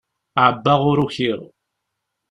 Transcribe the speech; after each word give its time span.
Ɛebbaɣ 0.45 0.81
ur 0.89 0.97
ukiɣ. 1.05 1.39